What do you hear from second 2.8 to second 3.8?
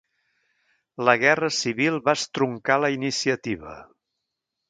la iniciativa.